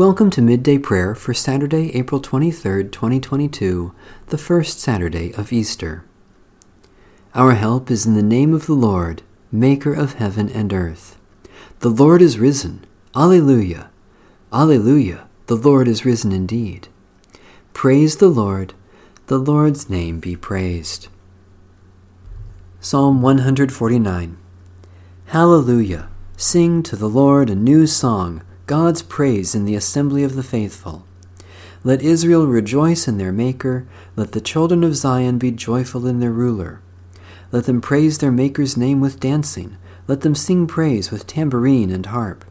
Welcome 0.00 0.30
to 0.30 0.40
Midday 0.40 0.78
Prayer 0.78 1.14
for 1.14 1.34
Saturday, 1.34 1.94
April 1.94 2.22
23rd, 2.22 2.90
2022, 2.90 3.94
the 4.28 4.38
first 4.38 4.80
Saturday 4.80 5.34
of 5.34 5.52
Easter. 5.52 6.04
Our 7.34 7.52
help 7.52 7.90
is 7.90 8.06
in 8.06 8.14
the 8.14 8.22
name 8.22 8.54
of 8.54 8.64
the 8.64 8.72
Lord, 8.72 9.20
Maker 9.52 9.92
of 9.92 10.14
heaven 10.14 10.48
and 10.48 10.72
earth. 10.72 11.18
The 11.80 11.90
Lord 11.90 12.22
is 12.22 12.38
risen. 12.38 12.86
Alleluia. 13.14 13.90
Alleluia. 14.50 15.28
The 15.48 15.56
Lord 15.56 15.86
is 15.86 16.06
risen 16.06 16.32
indeed. 16.32 16.88
Praise 17.74 18.16
the 18.16 18.30
Lord. 18.30 18.72
The 19.26 19.36
Lord's 19.36 19.90
name 19.90 20.18
be 20.18 20.34
praised. 20.34 21.08
Psalm 22.80 23.20
149. 23.20 24.38
Hallelujah. 25.26 26.08
Sing 26.38 26.82
to 26.84 26.96
the 26.96 27.10
Lord 27.10 27.50
a 27.50 27.54
new 27.54 27.86
song 27.86 28.40
God's 28.70 29.02
praise 29.02 29.56
in 29.56 29.64
the 29.64 29.74
assembly 29.74 30.22
of 30.22 30.36
the 30.36 30.44
faithful. 30.44 31.04
Let 31.82 32.02
Israel 32.02 32.46
rejoice 32.46 33.08
in 33.08 33.18
their 33.18 33.32
Maker. 33.32 33.84
Let 34.14 34.30
the 34.30 34.40
children 34.40 34.84
of 34.84 34.94
Zion 34.94 35.38
be 35.38 35.50
joyful 35.50 36.06
in 36.06 36.20
their 36.20 36.30
ruler. 36.30 36.80
Let 37.50 37.64
them 37.64 37.80
praise 37.80 38.18
their 38.18 38.30
Maker's 38.30 38.76
name 38.76 39.00
with 39.00 39.18
dancing. 39.18 39.76
Let 40.06 40.20
them 40.20 40.36
sing 40.36 40.68
praise 40.68 41.10
with 41.10 41.26
tambourine 41.26 41.90
and 41.90 42.06
harp. 42.06 42.44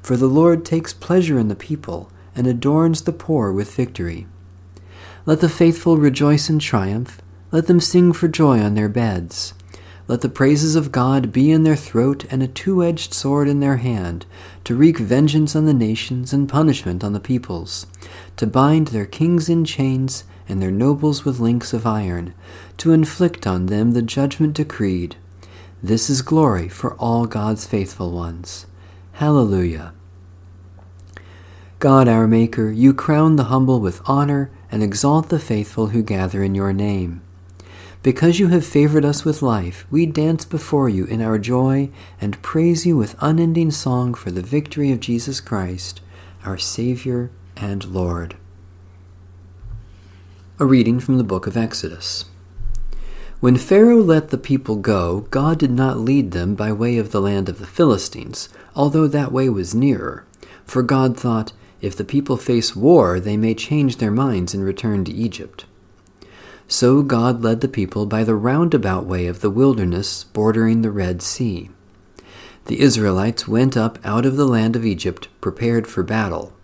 For 0.00 0.16
the 0.16 0.28
Lord 0.28 0.64
takes 0.64 0.94
pleasure 0.94 1.40
in 1.40 1.48
the 1.48 1.56
people 1.56 2.08
and 2.36 2.46
adorns 2.46 3.02
the 3.02 3.12
poor 3.12 3.50
with 3.50 3.74
victory. 3.74 4.28
Let 5.26 5.40
the 5.40 5.48
faithful 5.48 5.96
rejoice 5.96 6.48
in 6.48 6.60
triumph. 6.60 7.20
Let 7.50 7.66
them 7.66 7.80
sing 7.80 8.12
for 8.12 8.28
joy 8.28 8.60
on 8.60 8.74
their 8.76 8.88
beds. 8.88 9.54
Let 10.08 10.20
the 10.20 10.28
praises 10.28 10.74
of 10.74 10.92
God 10.92 11.32
be 11.32 11.50
in 11.50 11.62
their 11.62 11.76
throat 11.76 12.24
and 12.30 12.42
a 12.42 12.48
two 12.48 12.82
edged 12.82 13.14
sword 13.14 13.48
in 13.48 13.60
their 13.60 13.76
hand, 13.76 14.26
to 14.64 14.74
wreak 14.74 14.98
vengeance 14.98 15.54
on 15.54 15.64
the 15.64 15.74
nations 15.74 16.32
and 16.32 16.48
punishment 16.48 17.04
on 17.04 17.12
the 17.12 17.20
peoples, 17.20 17.86
to 18.36 18.46
bind 18.46 18.88
their 18.88 19.06
kings 19.06 19.48
in 19.48 19.64
chains 19.64 20.24
and 20.48 20.60
their 20.60 20.70
nobles 20.70 21.24
with 21.24 21.38
links 21.38 21.72
of 21.72 21.86
iron, 21.86 22.34
to 22.78 22.92
inflict 22.92 23.46
on 23.46 23.66
them 23.66 23.92
the 23.92 24.02
judgment 24.02 24.54
decreed. 24.54 25.16
This 25.82 26.10
is 26.10 26.22
glory 26.22 26.68
for 26.68 26.94
all 26.94 27.26
God's 27.26 27.66
faithful 27.66 28.12
ones. 28.12 28.66
Hallelujah. 29.12 29.92
God 31.78 32.06
our 32.06 32.26
Maker, 32.26 32.70
you 32.70 32.94
crown 32.94 33.36
the 33.36 33.44
humble 33.44 33.80
with 33.80 34.00
honor 34.04 34.50
and 34.70 34.82
exalt 34.82 35.28
the 35.28 35.38
faithful 35.38 35.88
who 35.88 36.02
gather 36.02 36.42
in 36.42 36.54
your 36.54 36.72
name. 36.72 37.22
Because 38.02 38.40
you 38.40 38.48
have 38.48 38.66
favored 38.66 39.04
us 39.04 39.24
with 39.24 39.42
life, 39.42 39.86
we 39.88 40.06
dance 40.06 40.44
before 40.44 40.88
you 40.88 41.04
in 41.04 41.22
our 41.22 41.38
joy 41.38 41.88
and 42.20 42.42
praise 42.42 42.84
you 42.84 42.96
with 42.96 43.14
unending 43.20 43.70
song 43.70 44.14
for 44.14 44.32
the 44.32 44.42
victory 44.42 44.90
of 44.90 44.98
Jesus 44.98 45.40
Christ, 45.40 46.00
our 46.44 46.58
Savior 46.58 47.30
and 47.56 47.84
Lord. 47.84 48.36
A 50.58 50.66
reading 50.66 50.98
from 50.98 51.16
the 51.16 51.24
book 51.24 51.46
of 51.46 51.56
Exodus. 51.56 52.24
When 53.38 53.56
Pharaoh 53.56 54.02
let 54.02 54.30
the 54.30 54.38
people 54.38 54.76
go, 54.76 55.26
God 55.30 55.60
did 55.60 55.70
not 55.70 55.98
lead 55.98 56.32
them 56.32 56.56
by 56.56 56.72
way 56.72 56.98
of 56.98 57.12
the 57.12 57.20
land 57.20 57.48
of 57.48 57.60
the 57.60 57.66
Philistines, 57.66 58.48
although 58.74 59.06
that 59.06 59.30
way 59.30 59.48
was 59.48 59.76
nearer. 59.76 60.24
For 60.64 60.82
God 60.82 61.16
thought, 61.16 61.52
if 61.80 61.96
the 61.96 62.04
people 62.04 62.36
face 62.36 62.74
war, 62.74 63.20
they 63.20 63.36
may 63.36 63.54
change 63.54 63.96
their 63.98 64.10
minds 64.10 64.54
and 64.54 64.64
return 64.64 65.04
to 65.04 65.12
Egypt. 65.12 65.66
So 66.72 67.02
God 67.02 67.42
led 67.42 67.60
the 67.60 67.68
people 67.68 68.06
by 68.06 68.24
the 68.24 68.34
roundabout 68.34 69.04
way 69.04 69.26
of 69.26 69.42
the 69.42 69.50
wilderness 69.50 70.24
bordering 70.24 70.80
the 70.80 70.90
Red 70.90 71.20
Sea. 71.20 71.68
The 72.64 72.80
Israelites 72.80 73.46
went 73.46 73.76
up 73.76 73.98
out 74.02 74.24
of 74.24 74.38
the 74.38 74.46
land 74.46 74.74
of 74.74 74.86
Egypt 74.86 75.28
prepared 75.42 75.86
for 75.86 76.02
battle. 76.02 76.54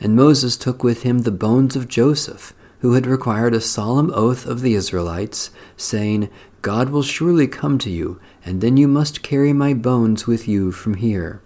And 0.00 0.16
Moses 0.16 0.56
took 0.56 0.82
with 0.82 1.02
him 1.02 1.18
the 1.18 1.30
bones 1.30 1.76
of 1.76 1.86
Joseph, 1.86 2.54
who 2.80 2.94
had 2.94 3.06
required 3.06 3.52
a 3.52 3.60
solemn 3.60 4.10
oath 4.14 4.46
of 4.46 4.62
the 4.62 4.72
Israelites, 4.72 5.50
saying, 5.76 6.30
God 6.62 6.88
will 6.88 7.02
surely 7.02 7.46
come 7.46 7.76
to 7.80 7.90
you, 7.90 8.18
and 8.46 8.62
then 8.62 8.78
you 8.78 8.88
must 8.88 9.22
carry 9.22 9.52
my 9.52 9.74
bones 9.74 10.26
with 10.26 10.48
you 10.48 10.72
from 10.72 10.94
here. 10.94 11.42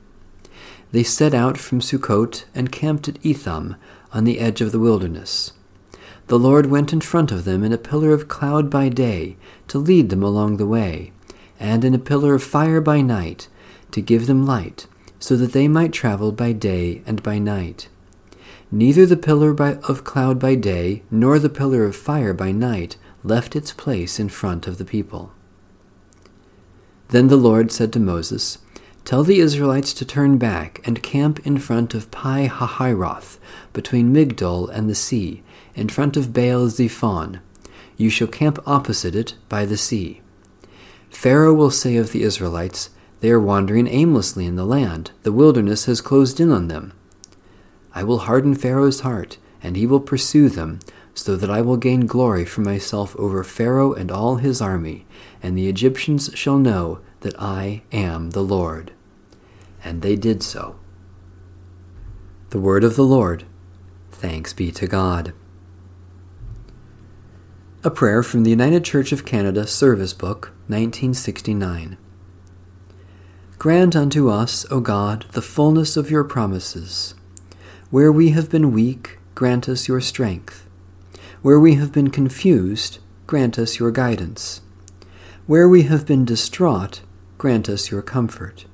They 0.92 1.02
set 1.02 1.34
out 1.34 1.58
from 1.58 1.80
Sukkot 1.80 2.44
and 2.54 2.70
camped 2.70 3.08
at 3.08 3.18
Etham, 3.26 3.74
on 4.12 4.22
the 4.22 4.38
edge 4.38 4.60
of 4.60 4.70
the 4.70 4.78
wilderness. 4.78 5.52
The 6.28 6.38
Lord 6.38 6.66
went 6.66 6.92
in 6.92 7.00
front 7.00 7.30
of 7.30 7.44
them 7.44 7.62
in 7.62 7.72
a 7.72 7.78
pillar 7.78 8.12
of 8.12 8.26
cloud 8.26 8.68
by 8.68 8.88
day 8.88 9.36
to 9.68 9.78
lead 9.78 10.10
them 10.10 10.24
along 10.24 10.56
the 10.56 10.66
way, 10.66 11.12
and 11.60 11.84
in 11.84 11.94
a 11.94 12.00
pillar 12.00 12.34
of 12.34 12.42
fire 12.42 12.80
by 12.80 13.00
night 13.00 13.48
to 13.92 14.00
give 14.00 14.26
them 14.26 14.44
light, 14.44 14.88
so 15.20 15.36
that 15.36 15.52
they 15.52 15.68
might 15.68 15.92
travel 15.92 16.32
by 16.32 16.52
day 16.52 17.02
and 17.06 17.22
by 17.22 17.38
night. 17.38 17.88
Neither 18.72 19.06
the 19.06 19.16
pillar 19.16 19.52
by, 19.52 19.74
of 19.88 20.02
cloud 20.02 20.40
by 20.40 20.56
day 20.56 21.04
nor 21.12 21.38
the 21.38 21.48
pillar 21.48 21.84
of 21.84 21.94
fire 21.94 22.34
by 22.34 22.50
night 22.50 22.96
left 23.22 23.54
its 23.54 23.72
place 23.72 24.18
in 24.18 24.28
front 24.28 24.66
of 24.66 24.78
the 24.78 24.84
people. 24.84 25.32
Then 27.08 27.28
the 27.28 27.36
Lord 27.36 27.70
said 27.70 27.92
to 27.92 28.00
Moses, 28.00 28.58
Tell 29.04 29.22
the 29.22 29.38
Israelites 29.38 29.94
to 29.94 30.04
turn 30.04 30.36
back 30.36 30.80
and 30.84 31.00
camp 31.00 31.46
in 31.46 31.58
front 31.58 31.94
of 31.94 32.10
Pi 32.10 32.48
Hahiroth, 32.48 33.38
between 33.72 34.12
Migdol 34.12 34.68
and 34.68 34.90
the 34.90 34.96
sea, 34.96 35.44
in 35.76 35.88
front 35.88 36.16
of 36.16 36.32
Baal 36.32 36.68
Zephon. 36.68 37.38
You 37.96 38.10
shall 38.10 38.26
camp 38.26 38.58
opposite 38.66 39.14
it 39.14 39.36
by 39.48 39.64
the 39.64 39.76
sea. 39.76 40.22
Pharaoh 41.10 41.54
will 41.54 41.70
say 41.70 41.96
of 41.96 42.10
the 42.10 42.24
Israelites, 42.24 42.90
They 43.20 43.30
are 43.30 43.38
wandering 43.38 43.86
aimlessly 43.86 44.44
in 44.44 44.56
the 44.56 44.66
land. 44.66 45.12
The 45.22 45.30
wilderness 45.30 45.84
has 45.84 46.00
closed 46.00 46.40
in 46.40 46.50
on 46.50 46.66
them. 46.66 46.92
I 47.94 48.02
will 48.02 48.18
harden 48.18 48.56
Pharaoh's 48.56 49.00
heart, 49.00 49.38
and 49.62 49.76
he 49.76 49.86
will 49.86 50.00
pursue 50.00 50.48
them, 50.48 50.80
so 51.14 51.36
that 51.36 51.50
I 51.50 51.62
will 51.62 51.76
gain 51.76 52.06
glory 52.06 52.44
for 52.44 52.62
myself 52.62 53.14
over 53.16 53.44
Pharaoh 53.44 53.92
and 53.92 54.10
all 54.10 54.36
his 54.36 54.60
army, 54.60 55.06
and 55.40 55.56
the 55.56 55.68
Egyptians 55.68 56.30
shall 56.34 56.58
know 56.58 56.98
that 57.20 57.40
I 57.40 57.82
am 57.92 58.30
the 58.30 58.42
Lord 58.42 58.90
and 59.86 60.02
they 60.02 60.16
did 60.16 60.42
so. 60.42 60.74
The 62.50 62.58
word 62.58 62.82
of 62.82 62.96
the 62.96 63.04
Lord. 63.04 63.44
Thanks 64.10 64.52
be 64.52 64.72
to 64.72 64.88
God. 64.88 65.32
A 67.86 67.90
prayer 67.90 68.24
from 68.24 68.42
the 68.42 68.50
United 68.50 68.84
Church 68.84 69.12
of 69.12 69.24
Canada 69.24 69.64
Service 69.64 70.12
Book, 70.12 70.46
1969. 70.66 71.96
Grant 73.58 73.94
unto 73.94 74.28
us, 74.28 74.66
O 74.72 74.80
God, 74.80 75.24
the 75.30 75.40
fullness 75.40 75.96
of 75.96 76.10
your 76.10 76.24
promises. 76.24 77.14
Where 77.90 78.10
we 78.10 78.30
have 78.30 78.50
been 78.50 78.72
weak, 78.72 79.20
grant 79.36 79.68
us 79.68 79.86
your 79.86 80.00
strength. 80.00 80.66
Where 81.42 81.60
we 81.60 81.76
have 81.76 81.92
been 81.92 82.10
confused, 82.10 82.98
grant 83.28 83.56
us 83.56 83.78
your 83.78 83.92
guidance. 83.92 84.62
Where 85.46 85.68
we 85.68 85.82
have 85.82 86.04
been 86.04 86.24
distraught, 86.24 87.02
grant 87.38 87.68
us 87.68 87.92
your 87.92 88.02
comfort. 88.02 88.64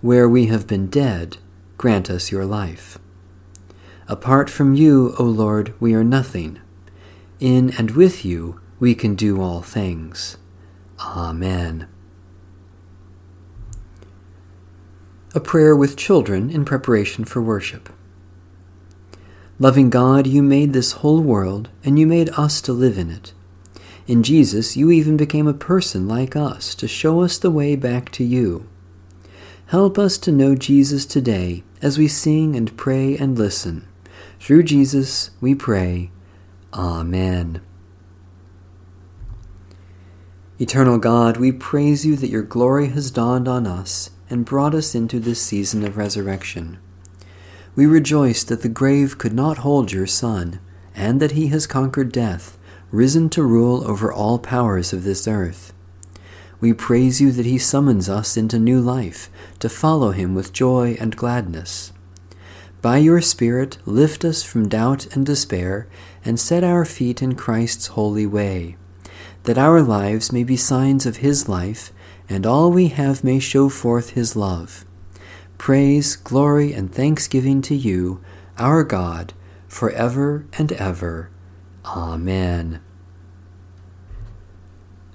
Where 0.00 0.28
we 0.28 0.46
have 0.46 0.68
been 0.68 0.86
dead, 0.86 1.38
grant 1.76 2.08
us 2.08 2.30
your 2.30 2.44
life. 2.44 3.00
Apart 4.06 4.48
from 4.48 4.74
you, 4.74 5.12
O 5.18 5.24
Lord, 5.24 5.74
we 5.80 5.92
are 5.92 6.04
nothing. 6.04 6.60
In 7.42 7.74
and 7.76 7.90
with 7.90 8.24
you, 8.24 8.60
we 8.78 8.94
can 8.94 9.16
do 9.16 9.42
all 9.42 9.62
things. 9.62 10.36
Amen. 11.00 11.88
A 15.34 15.40
prayer 15.40 15.74
with 15.74 15.96
children 15.96 16.50
in 16.50 16.64
preparation 16.64 17.24
for 17.24 17.42
worship. 17.42 17.88
Loving 19.58 19.90
God, 19.90 20.24
you 20.24 20.40
made 20.40 20.72
this 20.72 20.92
whole 20.92 21.20
world, 21.20 21.68
and 21.82 21.98
you 21.98 22.06
made 22.06 22.30
us 22.38 22.60
to 22.60 22.72
live 22.72 22.96
in 22.96 23.10
it. 23.10 23.32
In 24.06 24.22
Jesus, 24.22 24.76
you 24.76 24.92
even 24.92 25.16
became 25.16 25.48
a 25.48 25.52
person 25.52 26.06
like 26.06 26.36
us 26.36 26.76
to 26.76 26.86
show 26.86 27.22
us 27.22 27.38
the 27.38 27.50
way 27.50 27.74
back 27.74 28.12
to 28.12 28.22
you. 28.22 28.68
Help 29.66 29.98
us 29.98 30.16
to 30.18 30.30
know 30.30 30.54
Jesus 30.54 31.04
today 31.04 31.64
as 31.82 31.98
we 31.98 32.06
sing 32.06 32.54
and 32.54 32.76
pray 32.76 33.16
and 33.16 33.36
listen. 33.36 33.88
Through 34.38 34.62
Jesus 34.62 35.30
we 35.40 35.56
pray. 35.56 36.12
Amen. 36.74 37.60
Eternal 40.58 40.98
God, 40.98 41.36
we 41.36 41.52
praise 41.52 42.06
you 42.06 42.16
that 42.16 42.30
your 42.30 42.42
glory 42.42 42.88
has 42.88 43.10
dawned 43.10 43.48
on 43.48 43.66
us 43.66 44.10
and 44.30 44.44
brought 44.44 44.74
us 44.74 44.94
into 44.94 45.18
this 45.18 45.42
season 45.42 45.84
of 45.84 45.96
resurrection. 45.96 46.78
We 47.74 47.84
rejoice 47.84 48.44
that 48.44 48.62
the 48.62 48.68
grave 48.68 49.18
could 49.18 49.32
not 49.34 49.58
hold 49.58 49.92
your 49.92 50.06
Son, 50.06 50.60
and 50.94 51.20
that 51.20 51.32
he 51.32 51.48
has 51.48 51.66
conquered 51.66 52.12
death, 52.12 52.58
risen 52.90 53.28
to 53.30 53.42
rule 53.42 53.86
over 53.88 54.12
all 54.12 54.38
powers 54.38 54.92
of 54.92 55.04
this 55.04 55.26
earth. 55.26 55.72
We 56.60 56.72
praise 56.72 57.20
you 57.20 57.32
that 57.32 57.46
he 57.46 57.58
summons 57.58 58.08
us 58.08 58.36
into 58.36 58.58
new 58.58 58.80
life, 58.80 59.30
to 59.58 59.68
follow 59.68 60.12
him 60.12 60.34
with 60.34 60.52
joy 60.52 60.96
and 61.00 61.16
gladness. 61.16 61.92
By 62.82 62.98
your 62.98 63.20
Spirit, 63.20 63.78
lift 63.86 64.24
us 64.24 64.42
from 64.42 64.68
doubt 64.68 65.06
and 65.14 65.24
despair, 65.24 65.86
and 66.24 66.38
set 66.38 66.64
our 66.64 66.84
feet 66.84 67.22
in 67.22 67.36
Christ's 67.36 67.86
holy 67.86 68.26
way, 68.26 68.76
that 69.44 69.56
our 69.56 69.80
lives 69.80 70.32
may 70.32 70.42
be 70.42 70.56
signs 70.56 71.06
of 71.06 71.18
his 71.18 71.48
life, 71.48 71.92
and 72.28 72.44
all 72.44 72.72
we 72.72 72.88
have 72.88 73.22
may 73.22 73.38
show 73.38 73.68
forth 73.68 74.10
his 74.10 74.34
love. 74.34 74.84
Praise, 75.58 76.16
glory, 76.16 76.72
and 76.72 76.92
thanksgiving 76.92 77.62
to 77.62 77.74
you, 77.76 78.20
our 78.58 78.82
God, 78.82 79.32
for 79.68 79.90
ever 79.90 80.44
and 80.58 80.72
ever. 80.72 81.30
Amen. 81.84 82.80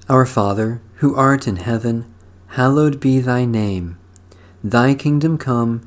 Our 0.07 0.25
Father, 0.25 0.81
who 0.95 1.15
art 1.15 1.49
in 1.49 1.57
heaven, 1.57 2.05
hallowed 2.47 3.01
be 3.01 3.19
thy 3.19 3.43
name. 3.43 3.97
Thy 4.63 4.95
kingdom 4.95 5.37
come, 5.37 5.86